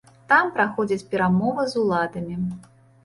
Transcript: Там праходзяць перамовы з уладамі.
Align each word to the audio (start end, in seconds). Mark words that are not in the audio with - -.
Там 0.31 0.47
праходзяць 0.55 1.07
перамовы 1.13 1.67
з 1.75 1.81
уладамі. 1.85 2.41